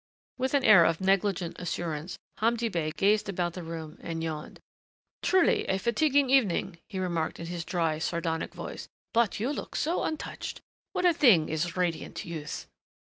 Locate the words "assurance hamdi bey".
1.59-2.89